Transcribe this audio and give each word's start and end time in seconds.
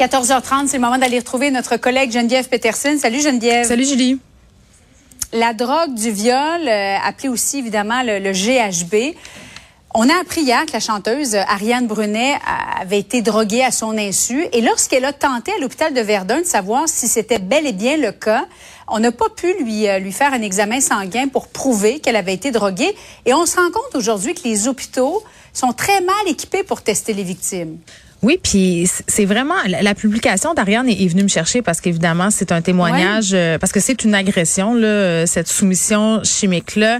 14h30, 0.00 0.68
c'est 0.68 0.78
le 0.78 0.82
moment 0.82 0.96
d'aller 0.96 1.18
retrouver 1.18 1.50
notre 1.50 1.76
collègue 1.76 2.10
Geneviève 2.10 2.48
Peterson. 2.48 2.96
Salut 2.98 3.20
Geneviève. 3.20 3.66
Salut 3.66 3.84
Julie. 3.84 4.18
La 5.34 5.52
drogue 5.52 5.92
du 5.92 6.10
viol, 6.10 6.66
euh, 6.66 6.96
appelée 7.04 7.28
aussi 7.28 7.58
évidemment 7.58 8.02
le, 8.02 8.18
le, 8.18 8.32
GHB. 8.32 9.14
On 9.92 10.08
a 10.08 10.18
appris 10.18 10.40
hier 10.40 10.64
que 10.64 10.72
la 10.72 10.80
chanteuse 10.80 11.34
Ariane 11.34 11.86
Brunet 11.86 12.32
avait 12.80 12.98
été 12.98 13.20
droguée 13.20 13.62
à 13.62 13.70
son 13.70 13.98
insu. 13.98 14.46
Et 14.54 14.62
lorsqu'elle 14.62 15.04
a 15.04 15.12
tenté 15.12 15.52
à 15.52 15.58
l'hôpital 15.60 15.92
de 15.92 16.00
Verdun 16.00 16.40
de 16.40 16.46
savoir 16.46 16.88
si 16.88 17.06
c'était 17.06 17.38
bel 17.38 17.66
et 17.66 17.74
bien 17.74 17.98
le 17.98 18.12
cas, 18.12 18.46
on 18.88 19.00
n'a 19.00 19.12
pas 19.12 19.28
pu 19.28 19.52
lui, 19.62 19.86
euh, 19.86 19.98
lui 19.98 20.12
faire 20.12 20.32
un 20.32 20.40
examen 20.40 20.80
sanguin 20.80 21.28
pour 21.28 21.48
prouver 21.48 22.00
qu'elle 22.00 22.16
avait 22.16 22.32
été 22.32 22.52
droguée. 22.52 22.96
Et 23.26 23.34
on 23.34 23.44
se 23.44 23.56
rend 23.56 23.70
compte 23.70 23.94
aujourd'hui 23.94 24.32
que 24.32 24.48
les 24.48 24.66
hôpitaux 24.66 25.22
sont 25.52 25.74
très 25.74 26.00
mal 26.00 26.26
équipés 26.26 26.62
pour 26.62 26.80
tester 26.80 27.12
les 27.12 27.22
victimes. 27.22 27.76
Oui, 28.22 28.38
puis 28.42 28.88
c'est 29.06 29.24
vraiment 29.24 29.54
la 29.66 29.94
publication 29.94 30.52
d'Ariane 30.52 30.88
est, 30.88 31.08
venue 31.08 31.22
me 31.22 31.28
chercher 31.28 31.62
parce 31.62 31.80
qu'évidemment 31.80 32.30
c'est 32.30 32.52
un 32.52 32.60
témoignage 32.60 33.30
euh, 33.32 33.56
parce 33.58 33.72
que 33.72 33.80
c'est 33.80 34.04
une 34.04 34.14
agression 34.14 34.74
là, 34.74 35.26
cette 35.26 35.48
soumission 35.48 36.22
chimique 36.22 36.76
là, 36.76 36.98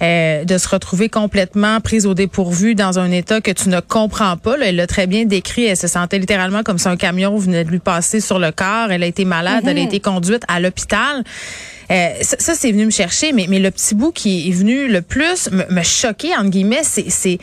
euh, 0.00 0.44
de 0.44 0.58
se 0.58 0.68
retrouver 0.68 1.08
complètement 1.08 1.80
prise 1.80 2.06
au 2.06 2.14
dépourvu 2.14 2.76
dans 2.76 3.00
un 3.00 3.10
état 3.10 3.40
que 3.40 3.50
tu 3.50 3.68
ne 3.68 3.80
comprends 3.80 4.36
pas. 4.36 4.56
Là. 4.56 4.66
Elle 4.66 4.76
l'a 4.76 4.86
très 4.86 5.06
bien 5.06 5.24
décrit. 5.24 5.64
Elle 5.64 5.76
se 5.76 5.88
sentait 5.88 6.18
littéralement 6.18 6.62
comme 6.62 6.78
si 6.78 6.88
un 6.88 6.96
camion 6.96 7.36
venait 7.36 7.64
de 7.64 7.70
lui 7.70 7.80
passer 7.80 8.20
sur 8.20 8.38
le 8.38 8.52
corps. 8.52 8.90
Elle 8.90 9.02
a 9.02 9.06
été 9.06 9.24
malade. 9.24 9.64
Elle 9.64 9.78
a 9.78 9.80
mhm. 9.80 9.88
été 9.88 10.00
conduite 10.00 10.42
à 10.46 10.60
l'hôpital. 10.60 11.24
Euh, 11.90 12.10
ça, 12.20 12.36
ça 12.38 12.54
c'est 12.54 12.70
venu 12.70 12.86
me 12.86 12.90
chercher, 12.90 13.32
mais, 13.32 13.46
mais 13.48 13.58
le 13.58 13.70
petit 13.72 13.96
bout 13.96 14.12
qui 14.12 14.48
est 14.48 14.52
venu 14.52 14.86
le 14.86 15.02
plus 15.02 15.50
me, 15.50 15.64
me 15.68 15.82
choquer, 15.82 16.36
entre 16.36 16.50
guillemets, 16.50 16.82
c'est 16.84 17.38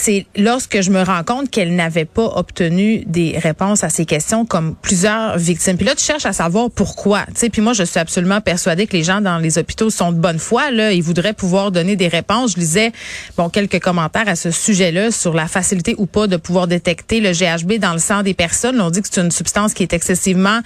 c'est 0.00 0.26
lorsque 0.34 0.80
je 0.80 0.90
me 0.90 1.02
rends 1.02 1.24
compte 1.24 1.50
qu'elle 1.50 1.74
n'avait 1.76 2.06
pas 2.06 2.32
obtenu 2.36 3.04
des 3.06 3.38
réponses 3.38 3.84
à 3.84 3.90
ces 3.90 4.06
questions 4.06 4.46
comme 4.46 4.74
plusieurs 4.74 5.36
victimes. 5.36 5.76
Puis 5.76 5.84
là, 5.84 5.94
tu 5.94 6.04
cherches 6.04 6.24
à 6.24 6.32
savoir 6.32 6.70
pourquoi. 6.70 7.26
Tu 7.26 7.32
sais, 7.36 7.50
puis 7.50 7.60
moi, 7.60 7.74
je 7.74 7.82
suis 7.82 8.00
absolument 8.00 8.40
persuadée 8.40 8.86
que 8.86 8.96
les 8.96 9.04
gens 9.04 9.20
dans 9.20 9.36
les 9.38 9.58
hôpitaux 9.58 9.90
sont 9.90 10.12
de 10.12 10.18
bonne 10.18 10.38
foi. 10.38 10.70
Là, 10.70 10.92
ils 10.92 11.02
voudraient 11.02 11.34
pouvoir 11.34 11.70
donner 11.70 11.96
des 11.96 12.08
réponses. 12.08 12.52
Je 12.54 12.60
lisais 12.60 12.92
bon 13.36 13.50
quelques 13.50 13.78
commentaires 13.80 14.28
à 14.28 14.36
ce 14.36 14.50
sujet-là 14.50 15.10
sur 15.10 15.34
la 15.34 15.48
facilité 15.48 15.94
ou 15.98 16.06
pas 16.06 16.26
de 16.26 16.38
pouvoir 16.38 16.66
détecter 16.66 17.20
le 17.20 17.32
GHB 17.32 17.74
dans 17.78 17.92
le 17.92 17.98
sang 17.98 18.22
des 18.22 18.34
personnes. 18.34 18.80
On 18.80 18.90
dit 18.90 19.02
que 19.02 19.08
c'est 19.10 19.20
une 19.20 19.30
substance 19.30 19.74
qui 19.74 19.82
est 19.82 19.92
excessivement 19.92 20.60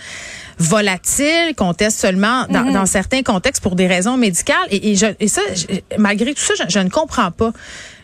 volatile, 0.58 1.55
qu'on 1.56 1.75
teste 1.75 1.98
seulement 1.98 2.47
dans, 2.51 2.62
mm-hmm. 2.64 2.86
certains 2.86 3.23
contextes 3.23 3.62
pour 3.62 3.75
des 3.75 3.89
raisons 3.89 4.17
médicales. 4.17 4.69
Et, 4.70 4.95
je, 4.95 5.06
et 5.19 5.27
ça, 5.27 5.42
malgré 5.98 6.34
tout 6.34 6.42
ça, 6.42 6.55
je, 6.56 6.73
je 6.73 6.78
ne 6.78 6.89
comprends 6.89 7.33
pas. 7.33 7.53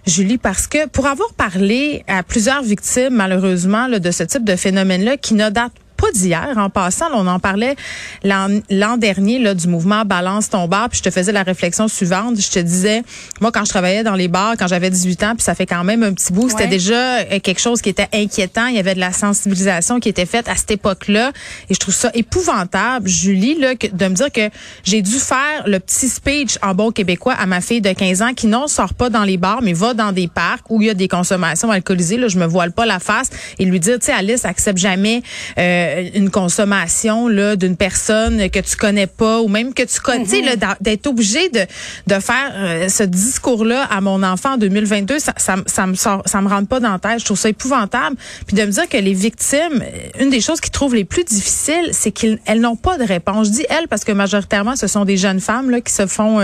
Julie, 0.07 0.39
parce 0.39 0.67
que 0.67 0.89
pour 0.89 1.07
avoir 1.07 1.33
parlé 1.35 2.05
à 2.07 2.23
plusieurs 2.23 2.63
victimes, 2.63 3.15
malheureusement, 3.15 3.89
de 3.89 4.11
ce 4.11 4.23
type 4.23 4.45
de 4.45 4.57
phénomène-là, 4.57 5.17
qui 5.17 5.35
ne 5.35 5.51
date 5.51 5.73
pas 6.11 6.19
d'hier. 6.19 6.55
En 6.57 6.71
passant, 6.71 7.07
on 7.15 7.27
en 7.27 7.39
parlait 7.39 7.77
l'an 8.25 8.97
dernier 8.97 9.39
là, 9.39 9.55
du 9.55 9.69
mouvement 9.69 10.05
Balance 10.05 10.51
ton 10.51 10.67
bar, 10.69 10.89
puis 10.89 10.99
je 10.99 11.03
te 11.03 11.11
faisais 11.11 11.33
la 11.33 11.43
réflexion 11.43 11.89
suivante. 11.89 12.41
Je 12.41 12.51
te 12.51 12.59
disais, 12.59 13.03
moi, 13.41 13.53
quand 13.53 13.65
je 13.65 13.71
travaillais 13.71 14.03
dans 14.03 14.15
les 14.15 14.29
bars, 14.29 14.55
quand 14.59 14.67
j'avais 14.67 14.91
18 14.91 15.23
ans, 15.23 15.35
puis 15.35 15.43
ça 15.43 15.55
fait 15.55 15.67
quand 15.67 15.85
même 15.85 16.03
un 16.03 16.13
petit 16.13 16.33
bout, 16.33 16.49
c'était 16.49 16.67
déjà 16.67 17.19
euh, 17.19 17.39
quelque 17.41 17.61
chose 17.61 17.81
qui 17.81 17.89
était 17.89 18.09
inquiétant. 18.13 18.67
Il 18.67 18.77
y 18.77 18.79
avait 18.79 18.95
de 18.95 19.01
la 19.01 19.13
sensibilisation 19.13 20.01
qui 20.01 20.09
était 20.09 20.27
faite 20.27 20.49
à 20.49 20.57
cette 20.57 20.71
époque-là. 20.71 21.33
Et 21.69 21.75
je 21.75 21.79
trouve 21.79 21.95
ça 21.95 22.11
épouvantable, 22.15 23.09
Julie, 23.09 23.59
là, 23.59 23.75
de 23.75 24.09
me 24.09 24.15
dire 24.15 24.33
que 24.33 24.49
j'ai 24.85 25.03
dû 25.03 25.19
faire 25.19 25.65
le 25.67 25.79
petit 25.81 26.09
speech 26.09 26.59
en 26.63 26.75
bon 26.75 26.91
québécois 26.91 27.35
à 27.35 27.47
ma 27.47 27.61
fille 27.61 27.81
de 27.81 27.93
15 27.93 28.23
ans 28.23 28.35
qui 28.35 28.47
non 28.47 28.67
sort 28.67 28.95
pas 28.95 29.11
dans 29.11 29.25
les 29.25 29.37
bars, 29.37 29.61
mais 29.63 29.73
va 29.73 29.95
dans 29.95 30.13
des 30.13 30.29
parcs 30.29 30.65
où 30.71 30.81
il 30.81 30.87
y 30.87 30.91
a 30.91 30.95
des 30.95 31.09
consommations 31.09 31.71
alcoolisées. 31.71 32.17
Là, 32.17 32.29
je 32.29 32.39
me 32.39 32.47
voile 32.47 32.73
pas 32.73 32.87
la 32.87 32.99
face 32.99 33.31
et 33.59 33.65
lui 33.65 33.81
dire, 33.81 33.99
tu 33.99 34.07
sais, 34.07 34.13
Alice 34.13 34.45
accepte 34.45 34.79
jamais 34.79 35.23
euh, 35.59 36.00
une 36.15 36.31
consommation 36.31 37.29
là 37.29 37.57
d'une 37.57 37.77
personne 37.77 38.51
que 38.51 38.61
tu 38.61 38.77
connais 38.77 39.07
pas 39.07 39.41
ou 39.41 39.49
même 39.49 39.75
que 39.75 39.83
tu 39.83 40.01
connais, 40.01 40.21
mm 40.25 40.41
d'être 40.81 41.07
obligé 41.07 41.49
de 41.49 41.61
de 42.07 42.21
faire 42.21 42.53
euh, 42.55 42.89
ce 42.89 43.03
discours 43.03 43.65
là 43.65 43.85
à 43.85 44.01
mon 44.01 44.23
enfant 44.23 44.55
en 44.55 44.57
2022, 44.57 45.19
ça, 45.19 45.33
ça, 45.37 45.57
ça 45.67 45.87
me 45.87 45.95
sort, 45.95 46.23
ça 46.27 46.41
me 46.41 46.49
rentre 46.49 46.69
pas 46.69 46.81
dans 46.81 46.93
la 46.93 46.99
tête. 46.99 47.21
Je 47.21 47.25
trouve 47.25 47.39
ça 47.39 47.49
épouvantable. 47.49 48.17
Puis 48.47 48.57
de 48.57 48.63
me 48.63 48.71
dire 48.71 48.89
que 48.89 48.97
les 48.97 49.15
victimes, 49.15 49.83
euh, 49.83 50.23
une 50.23 50.31
des 50.31 50.41
choses 50.41 50.61
qu'ils 50.61 50.71
trouvent 50.71 50.95
les 50.95 51.05
plus 51.05 51.25
difficiles, 51.25 51.91
c'est 51.93 52.11
qu'elles 52.11 52.61
n'ont 52.61 52.77
pas 52.77 52.99
de 52.99 53.05
réponse. 53.05 53.49
Je 53.49 53.53
dis 53.53 53.67
elles 53.69 53.89
parce 53.89 54.05
que 54.05 54.13
majoritairement 54.13 54.77
ce 54.77 54.87
sont 54.87 55.05
des 55.05 55.17
jeunes 55.17 55.41
femmes 55.41 55.71
là 55.71 55.81
qui 55.81 55.93
se 55.93 56.07
font 56.07 56.41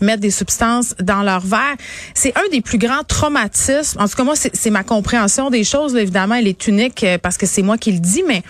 mettre 0.00 0.20
des 0.20 0.30
substances 0.30 0.94
dans 1.00 1.22
leur 1.22 1.40
verre. 1.40 1.76
C'est 2.14 2.36
un 2.36 2.48
des 2.50 2.60
plus 2.60 2.78
grands 2.78 3.04
traumatismes. 3.06 4.00
En 4.00 4.08
tout 4.08 4.16
cas 4.16 4.24
moi 4.24 4.34
c'est 4.36 4.70
ma 4.70 4.84
compréhension 4.84 5.50
des 5.50 5.64
choses. 5.64 5.96
évidemment, 5.96 6.34
elle 6.36 6.46
est 6.46 6.66
unique 6.66 7.04
parce 7.22 7.36
que 7.36 7.46
c'est 7.46 7.62
moi 7.62 7.78
qui 7.78 7.92
le 7.92 8.00
dis, 8.00 8.22
mais 8.26 8.42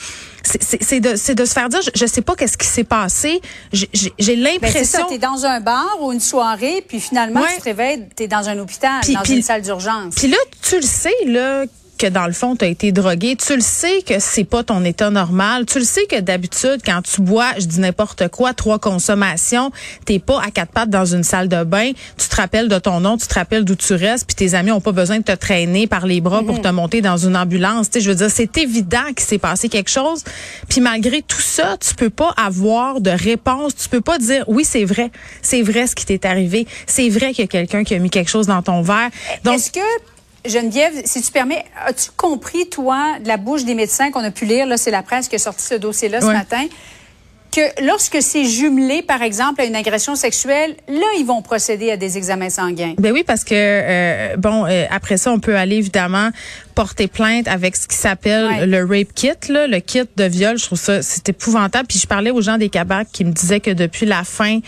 c'est 0.49 1.01
de, 1.01 1.35
de 1.35 1.45
se 1.45 1.53
faire 1.53 1.69
dire, 1.69 1.81
je, 1.95 2.07
sais 2.07 2.23
pas 2.23 2.35
qu'est-ce 2.35 2.57
qui 2.57 2.67
s'est 2.67 2.85
passé. 2.85 3.41
J'ai 3.73 4.13
ben, 4.19 4.43
l'impression. 4.43 5.07
tu 5.09 5.15
es 5.15 5.19
dans 5.19 5.45
un 5.45 5.61
bar 5.61 5.99
ou 6.01 6.13
une 6.13 6.21
soirée, 6.21 6.85
puis 6.87 7.01
finalement, 7.01 7.43
tu 7.55 7.59
te 7.59 7.65
réveilles, 7.65 8.09
tu 8.17 8.25
es 8.25 8.29
dans 8.29 8.49
un 8.49 8.59
hôpital, 8.59 9.01
dans 9.13 9.25
une 9.25 9.43
salle 9.43 9.63
d'urgence. 9.63 10.15
Puis 10.15 10.29
là, 10.29 10.39
tu 10.63 10.77
le 10.77 10.83
sais, 10.83 11.15
là, 11.27 11.65
que 11.99 12.07
dans 12.07 12.27
le 12.27 12.33
fond 12.33 12.57
tu 12.57 12.65
as 12.65 12.69
été 12.69 12.93
drogué, 12.93 13.37
tu 13.37 13.55
le 13.55 13.61
sais 13.61 14.03
que 14.03 14.19
c'est 14.19 14.45
pas 14.45 14.63
ton 14.63 14.85
état 14.85 15.11
normal, 15.11 15.67
tu 15.67 15.79
le 15.79 15.85
sais 15.85 16.07
que 16.07 16.21
d'habitude 16.21 16.81
quand 16.85 17.03
tu 17.03 17.21
bois, 17.21 17.51
je 17.59 17.67
dis 17.67 17.81
n'importe 17.81 18.29
quoi, 18.29 18.55
trois 18.55 18.79
consommations, 18.79 19.71
t'es 20.05 20.19
pas 20.19 20.41
à 20.41 20.51
quatre 20.51 20.73
pattes 20.73 20.91
dans 20.91 21.05
une 21.05 21.25
salle 21.25 21.49
de 21.49 21.65
bain, 21.65 21.93
tu 22.17 22.29
te 22.29 22.37
rappelles 22.37 22.69
de 22.69 22.79
ton 22.79 23.01
nom, 23.01 23.17
tu 23.17 23.27
te 23.27 23.35
rappelles 23.35 23.65
d'où 23.65 23.75
tu 23.75 23.95
restes, 23.95 24.27
puis 24.27 24.37
tes 24.37 24.55
amis 24.55 24.71
ont 24.71 24.81
pas 24.81 24.93
besoin 24.93 25.19
de 25.19 25.25
te 25.25 25.33
traîner 25.33 25.87
par 25.87 26.07
les 26.07 26.21
bras 26.21 26.43
pour 26.43 26.57
mhm. 26.57 26.63
te 26.63 26.69
monter 26.69 27.01
dans 27.01 27.17
une 27.17 27.37
ambulance, 27.37 27.91
tu 27.91 27.99
sais, 27.99 28.05
je 28.05 28.11
veux 28.11 28.17
dire 28.17 28.31
c'est 28.31 28.57
évident 28.57 29.07
qu'il 29.09 29.27
s'est 29.27 29.39
passé 29.39 29.69
quelque 29.69 29.91
chose, 29.91 30.23
puis 30.69 30.81
malgré 30.81 31.23
tout 31.23 31.41
ça, 31.41 31.77
tu 31.79 31.95
peux 31.95 32.11
pas 32.11 32.33
avoir 32.37 33.01
de 33.01 33.11
réponse, 33.11 33.75
tu 33.75 33.89
peux 33.89 34.01
pas 34.01 34.19
dire 34.19 34.45
oui, 34.47 34.65
c'est 34.65 34.85
vrai, 34.85 35.11
c'est 35.43 35.63
vrai 35.63 35.87
ce 35.87 35.95
qui 35.95 36.07
t'est 36.07 36.25
arrivé, 36.25 36.67
c'est 36.87 37.09
vrai 37.09 37.33
qu'il 37.33 37.43
y 37.43 37.45
a 37.45 37.49
quelqu'un 37.49 37.85
qui 37.85 37.95
a 37.95 37.99
mis 37.99 38.11
quelque 38.11 38.31
chose 38.31 38.47
dans 38.47 38.63
ton 38.63 38.83
verre. 38.83 39.11
Donc 39.45 39.57
est-ce 39.57 39.73
que 39.73 39.81
Geneviève, 40.49 40.93
si 41.05 41.23
tu 41.23 41.31
permets, 41.31 41.65
as-tu 41.87 42.11
compris, 42.17 42.69
toi, 42.69 43.19
de 43.23 43.29
la 43.29 43.37
bouche 43.37 43.65
des 43.65 43.75
médecins 43.75 44.11
qu'on 44.11 44.25
a 44.25 44.31
pu 44.31 44.45
lire, 44.45 44.67
là, 44.67 44.77
c'est 44.77 44.91
la 44.91 45.03
presse 45.03 45.29
qui 45.29 45.37
a 45.37 45.39
sorti 45.39 45.65
ce 45.65 45.75
dossier-là 45.75 46.21
ce 46.21 46.27
matin, 46.27 46.67
que 47.51 47.85
lorsque 47.87 48.21
c'est 48.21 48.45
jumelé, 48.45 49.03
par 49.03 49.23
exemple, 49.23 49.61
à 49.61 49.65
une 49.65 49.77
agression 49.77 50.15
sexuelle, 50.15 50.77
là, 50.87 51.07
ils 51.19 51.25
vont 51.25 51.43
procéder 51.43 51.91
à 51.91 51.97
des 51.97 52.19
examens 52.19 52.51
sanguins? 52.51 52.95
Ben 52.99 53.13
oui, 53.13 53.25
parce 53.27 53.45
que, 53.45 53.55
euh, 53.55 54.37
bon, 54.37 54.67
euh, 54.67 54.85
après 54.91 55.17
ça, 55.17 55.33
on 55.33 55.41
peut 55.41 55.57
aller 55.57 55.77
évidemment 55.77 56.31
porter 56.79 57.09
plainte 57.09 57.49
avec 57.49 57.75
ce 57.75 57.89
qui 57.89 57.97
s'appelle 57.97 58.71
le 58.71 58.85
rape 58.85 59.13
kit, 59.13 59.33
là, 59.49 59.67
le 59.67 59.81
kit 59.81 60.05
de 60.17 60.23
viol. 60.23 60.57
Je 60.57 60.65
trouve 60.65 60.79
ça, 60.79 61.03
c'est 61.03 61.29
épouvantable. 61.29 61.89
Puis 61.89 61.99
je 61.99 62.07
parlais 62.07 62.31
aux 62.31 62.41
gens 62.41 62.57
des 62.57 62.69
cabacs 62.69 63.09
qui 63.13 63.25
me 63.25 63.33
disaient 63.33 63.59
que 63.59 63.73
depuis 63.73 64.07
la 64.07 64.23
fin 64.23 64.61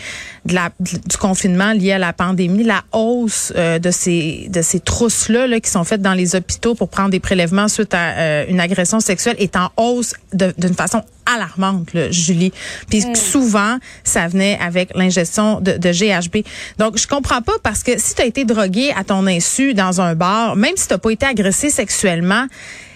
de 0.43 0.53
la, 0.53 0.71
du 0.81 1.15
confinement 1.15 1.71
lié 1.71 1.93
à 1.93 1.99
la 1.99 2.11
pandémie, 2.11 2.65
la 2.65 2.83
hausse 2.91 3.53
euh, 3.55 3.79
de 3.79 3.91
ces 3.91 4.49
de 4.49 4.61
ces 4.61 4.81
trousses 4.81 5.29
là, 5.29 5.47
là, 5.47 5.61
qui 5.61 5.69
sont 5.69 5.85
faites 5.85 6.01
dans 6.01 6.13
les 6.13 6.35
hôpitaux 6.35 6.75
pour 6.75 6.89
prendre 6.89 7.11
des 7.11 7.21
prélèvements 7.21 7.69
suite 7.69 7.93
à 7.93 8.17
euh, 8.17 8.45
une 8.49 8.59
agression 8.59 8.99
sexuelle 8.99 9.37
est 9.39 9.55
en 9.55 9.69
hausse 9.77 10.13
d'une 10.33 10.73
façon 10.73 11.03
alarmante, 11.25 11.93
là, 11.93 12.11
Julie. 12.11 12.51
Puis 12.89 13.05
mm. 13.05 13.15
souvent, 13.15 13.77
ça 14.03 14.27
venait 14.27 14.59
avec 14.61 14.89
l'ingestion 14.95 15.61
de, 15.61 15.73
de, 15.73 15.91
GHB. 15.91 16.43
Donc, 16.77 16.97
je 16.97 17.07
comprends 17.07 17.41
pas 17.41 17.53
parce 17.63 17.83
que 17.83 17.97
si 17.97 18.15
tu 18.15 18.21
as 18.21 18.25
été 18.25 18.43
drogué 18.43 18.91
à 18.97 19.03
ton 19.03 19.27
insu 19.27 19.73
dans 19.73 20.01
un 20.01 20.15
bar, 20.15 20.55
même 20.55 20.75
si 20.75 20.87
tu 20.87 20.93
n'as 20.93 20.97
pas 20.97 21.11
été 21.11 21.25
agressé 21.25 21.69
sexuellement, 21.69 22.00
sexuellement, 22.01 22.47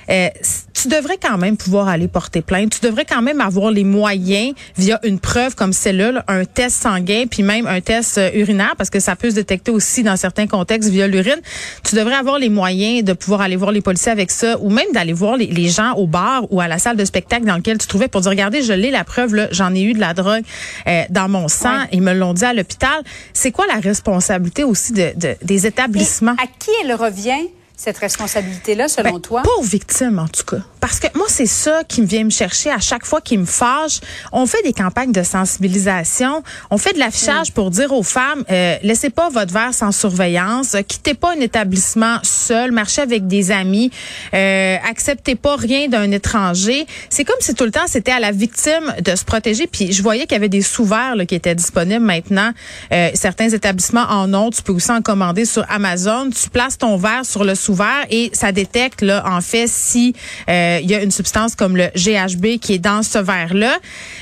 euh, 0.07 0.29
tu 0.73 0.87
devrais 0.87 1.17
quand 1.17 1.37
même 1.39 1.57
pouvoir 1.57 1.87
aller 1.87 2.07
porter 2.07 2.43
plainte. 2.43 2.79
Tu 2.79 2.85
devrais 2.85 3.05
quand 3.05 3.23
même 3.23 3.41
avoir 3.41 3.71
les 3.71 3.83
moyens 3.83 4.53
via 4.77 4.99
une 5.03 5.19
preuve 5.19 5.55
comme 5.55 5.73
celle-là, 5.73 6.23
un 6.27 6.45
test 6.45 6.83
sanguin, 6.83 7.25
puis 7.27 7.41
même 7.41 7.65
un 7.65 7.81
test 7.81 8.19
euh, 8.19 8.29
urinaire, 8.35 8.75
parce 8.77 8.91
que 8.91 8.99
ça 8.99 9.15
peut 9.15 9.31
se 9.31 9.35
détecter 9.35 9.71
aussi 9.71 10.03
dans 10.03 10.15
certains 10.15 10.45
contextes 10.45 10.89
via 10.89 11.07
l'urine. 11.07 11.41
Tu 11.83 11.95
devrais 11.95 12.13
avoir 12.13 12.37
les 12.37 12.49
moyens 12.49 13.03
de 13.03 13.13
pouvoir 13.13 13.41
aller 13.41 13.55
voir 13.55 13.71
les 13.71 13.81
policiers 13.81 14.11
avec 14.11 14.29
ça, 14.29 14.59
ou 14.59 14.69
même 14.69 14.91
d'aller 14.93 15.13
voir 15.13 15.37
les, 15.37 15.69
gens 15.69 15.93
au 15.93 16.05
bar 16.05 16.45
ou 16.51 16.61
à 16.61 16.67
la 16.67 16.77
salle 16.77 16.97
de 16.97 17.05
spectacle 17.05 17.45
dans 17.45 17.55
lequel 17.55 17.79
tu 17.79 17.87
trouvais 17.87 18.07
pour 18.07 18.21
dire, 18.21 18.29
regardez, 18.29 18.61
je 18.61 18.73
l'ai 18.73 18.91
la 18.91 19.03
preuve, 19.03 19.47
j'en 19.51 19.73
ai 19.73 19.81
eu 19.81 19.93
de 19.93 19.99
la 19.99 20.13
drogue 20.13 20.43
euh, 20.87 21.01
dans 21.09 21.27
mon 21.29 21.47
sang. 21.47 21.85
Ils 21.91 22.03
me 22.03 22.13
l'ont 22.13 22.33
dit 22.33 22.45
à 22.45 22.53
l'hôpital. 22.53 23.01
C'est 23.33 23.51
quoi 23.51 23.65
la 23.65 23.79
responsabilité 23.79 24.63
aussi 24.63 24.93
de, 24.93 25.13
des 25.41 25.65
établissements? 25.65 26.35
à 26.37 26.45
qui 26.45 26.69
elle 26.83 26.93
revient? 26.93 27.47
Cette 27.77 27.97
responsabilité-là, 27.97 28.87
selon 28.87 29.13
ben, 29.13 29.19
toi? 29.19 29.41
Pas 29.43 29.55
aux 29.59 29.63
victimes, 29.63 30.19
en 30.19 30.27
tout 30.27 30.43
cas. 30.45 30.63
Parce 30.85 30.99
que 30.99 31.07
moi, 31.15 31.25
c'est 31.27 31.47
ça 31.47 31.81
qui 31.83 32.03
me 32.03 32.05
vient 32.05 32.25
me 32.25 32.29
chercher 32.29 32.69
à 32.69 32.77
chaque 32.77 33.07
fois 33.07 33.19
qui 33.19 33.39
me 33.39 33.45
fâche. 33.45 34.01
On 34.31 34.45
fait 34.45 34.61
des 34.61 34.71
campagnes 34.71 35.11
de 35.11 35.23
sensibilisation. 35.23 36.43
On 36.69 36.77
fait 36.77 36.93
de 36.93 36.99
l'affichage 36.99 37.51
pour 37.53 37.71
dire 37.71 37.91
aux 37.91 38.03
femmes, 38.03 38.43
euh, 38.51 38.75
laissez 38.83 39.09
pas 39.09 39.29
votre 39.29 39.51
verre 39.51 39.73
sans 39.73 39.91
surveillance. 39.91 40.77
Quittez 40.87 41.15
pas 41.15 41.31
un 41.35 41.39
établissement 41.39 42.19
seul. 42.21 42.71
Marchez 42.71 43.01
avec 43.01 43.25
des 43.25 43.49
amis. 43.49 43.89
Euh, 44.35 44.77
acceptez 44.87 45.33
pas 45.33 45.55
rien 45.55 45.87
d'un 45.87 46.11
étranger. 46.11 46.85
C'est 47.09 47.23
comme 47.23 47.39
si 47.39 47.55
tout 47.55 47.63
le 47.63 47.71
temps, 47.71 47.87
c'était 47.87 48.11
à 48.11 48.19
la 48.19 48.31
victime 48.31 48.93
de 49.03 49.15
se 49.15 49.25
protéger. 49.25 49.65
Puis 49.65 49.91
je 49.91 50.03
voyais 50.03 50.27
qu'il 50.27 50.33
y 50.33 50.35
avait 50.35 50.49
des 50.49 50.61
sous-verres 50.61 51.15
qui 51.27 51.33
étaient 51.33 51.55
disponibles 51.55 52.05
maintenant. 52.05 52.51
Euh, 52.91 53.09
certains 53.15 53.49
établissements 53.49 54.05
en 54.07 54.31
ont. 54.35 54.51
Tu 54.51 54.61
peux 54.61 54.73
aussi 54.73 54.91
en 54.91 55.01
commander 55.01 55.45
sur 55.45 55.65
Amazon. 55.67 56.29
Tu 56.29 56.47
places 56.47 56.77
ton 56.77 56.95
verre 56.95 57.25
sur 57.25 57.43
le 57.43 57.55
sous-verre 57.55 58.05
et 58.11 58.29
ça 58.33 58.51
détecte 58.51 59.01
là 59.01 59.23
en 59.25 59.41
fait 59.41 59.67
si 59.67 60.13
euh, 60.47 60.74
euh, 60.75 60.79
il 60.81 60.89
y 60.89 60.95
a 60.95 61.01
une 61.01 61.11
substance 61.11 61.55
comme 61.55 61.75
le 61.77 61.87
GHB 61.95 62.59
qui 62.59 62.73
est 62.73 62.79
dans 62.79 63.03
ce 63.03 63.19
verre-là. 63.19 63.77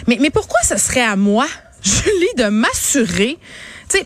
Mais, 0.08 0.18
mais 0.20 0.30
pourquoi 0.30 0.60
ce 0.64 0.78
serait 0.78 1.04
à 1.04 1.16
moi, 1.16 1.48
Julie, 1.84 2.34
de 2.38 2.46
m'assurer 2.50 3.38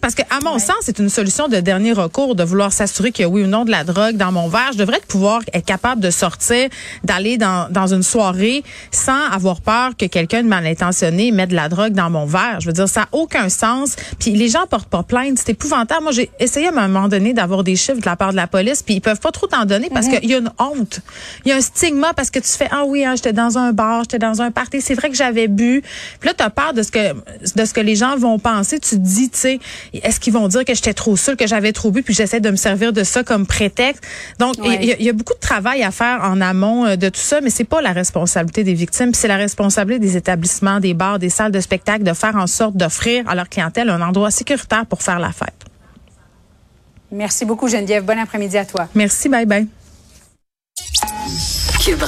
parce 0.01 0.15
que 0.15 0.21
à 0.23 0.39
mon 0.43 0.59
sens, 0.59 0.75
c'est 0.81 0.99
une 0.99 1.09
solution 1.09 1.47
de 1.47 1.57
dernier 1.57 1.93
recours 1.93 2.35
de 2.35 2.43
vouloir 2.43 2.73
s'assurer 2.73 3.11
qu'il 3.11 3.23
y 3.23 3.25
a 3.25 3.29
oui 3.29 3.43
ou 3.43 3.47
non 3.47 3.65
de 3.65 3.71
la 3.71 3.83
drogue 3.83 4.17
dans 4.17 4.31
mon 4.31 4.47
verre. 4.47 4.71
Je 4.73 4.77
devrais 4.77 4.99
pouvoir 5.07 5.41
être 5.53 5.65
capable 5.65 6.01
de 6.01 6.09
sortir, 6.09 6.69
d'aller 7.03 7.37
dans, 7.37 7.71
dans 7.71 7.93
une 7.93 8.03
soirée 8.03 8.63
sans 8.91 9.29
avoir 9.31 9.61
peur 9.61 9.95
que 9.97 10.05
quelqu'un 10.05 10.43
de 10.43 10.47
mal 10.47 10.65
intentionné 10.65 11.31
mette 11.31 11.49
de 11.49 11.55
la 11.55 11.69
drogue 11.69 11.93
dans 11.93 12.09
mon 12.09 12.25
verre. 12.25 12.59
Je 12.59 12.67
veux 12.67 12.73
dire, 12.73 12.89
ça 12.89 13.01
n'a 13.01 13.07
aucun 13.11 13.49
sens. 13.49 13.95
Puis 14.19 14.31
les 14.31 14.49
gens 14.49 14.65
portent 14.69 14.89
pas 14.89 15.03
plainte. 15.03 15.37
C'est 15.37 15.51
épouvantable. 15.51 16.03
Moi, 16.03 16.11
j'ai 16.11 16.29
essayé 16.39 16.67
à 16.67 16.69
un 16.69 16.87
moment 16.87 17.07
donné 17.07 17.33
d'avoir 17.33 17.63
des 17.63 17.75
chiffres 17.75 17.99
de 17.99 18.05
la 18.05 18.15
part 18.15 18.31
de 18.31 18.35
la 18.35 18.47
police, 18.47 18.83
puis 18.83 18.95
ils 18.95 19.01
peuvent 19.01 19.19
pas 19.19 19.31
trop 19.31 19.47
t'en 19.47 19.65
donner 19.65 19.89
parce 19.89 20.07
mhm. 20.07 20.19
qu'il 20.19 20.29
y 20.29 20.33
a 20.33 20.37
une 20.37 20.51
honte. 20.59 21.01
Il 21.45 21.49
y 21.49 21.51
a 21.51 21.55
un 21.55 21.61
stigma 21.61 22.13
parce 22.13 22.29
que 22.29 22.39
tu 22.39 22.49
fais, 22.49 22.67
ah 22.71 22.83
oui, 22.85 23.05
hein, 23.05 23.15
j'étais 23.15 23.33
dans 23.33 23.57
un 23.57 23.71
bar, 23.71 24.03
j'étais 24.03 24.19
dans 24.19 24.41
un 24.41 24.51
party. 24.51 24.81
C'est 24.81 24.95
vrai 24.95 25.09
que 25.09 25.15
j'avais 25.15 25.47
bu. 25.47 25.83
Puis 26.19 26.27
là, 26.27 26.33
tu 26.33 26.43
as 26.43 26.49
peur 26.49 26.73
de 26.73 26.83
ce 26.83 26.91
que 26.91 27.13
de 27.55 27.65
ce 27.65 27.73
que 27.73 27.81
les 27.81 27.95
gens 27.95 28.17
vont 28.17 28.39
penser. 28.39 28.79
Tu 28.79 28.91
te 28.91 28.95
dis, 28.95 29.29
tu 29.29 29.37
sais, 29.37 29.59
est-ce 29.93 30.19
qu'ils 30.19 30.33
vont 30.33 30.47
dire 30.47 30.65
que 30.65 30.73
j'étais 30.73 30.93
trop 30.93 31.15
seule, 31.15 31.37
que 31.37 31.47
j'avais 31.47 31.71
trop 31.71 31.91
bu, 31.91 32.03
puis 32.03 32.13
j'essaie 32.13 32.39
de 32.39 32.49
me 32.49 32.55
servir 32.55 32.93
de 32.93 33.03
ça 33.03 33.23
comme 33.23 33.45
prétexte? 33.45 34.03
Donc, 34.39 34.55
il 34.63 34.83
y, 34.83 35.09
a 35.09 35.13
beaucoup 35.13 35.33
de 35.33 35.39
travail 35.39 35.83
à 35.83 35.91
faire 35.91 36.21
en 36.23 36.41
amont 36.41 36.85
euh, 36.85 36.95
de 36.95 37.09
tout 37.09 37.19
ça, 37.19 37.41
mais 37.41 37.49
c'est 37.49 37.63
pas 37.63 37.81
la 37.81 37.91
responsabilité 37.91 38.63
des 38.63 38.73
victimes, 38.73 39.13
c'est 39.13 39.27
la 39.27 39.37
responsabilité 39.37 40.05
des 40.05 40.17
établissements, 40.17 40.79
des 40.79 40.93
bars, 40.93 41.19
des 41.19 41.29
salles 41.29 41.51
de 41.51 41.59
spectacle 41.59 42.03
de 42.03 42.13
faire 42.13 42.35
en 42.35 42.47
sorte 42.47 42.75
d'offrir 42.75 43.27
à 43.27 43.35
leur 43.35 43.49
clientèle 43.49 43.89
un 43.89 44.01
endroit 44.01 44.31
sécuritaire 44.31 44.85
pour 44.85 45.01
faire 45.01 45.19
la 45.19 45.31
fête. 45.31 45.65
Merci 47.11 47.45
beaucoup, 47.45 47.67
Geneviève. 47.67 48.03
Bon 48.03 48.19
après-midi 48.19 48.57
à 48.57 48.65
toi. 48.65 48.87
Merci. 48.93 49.29
Bye 49.29 49.45
bye. 49.45 49.67
Cube 51.83 52.03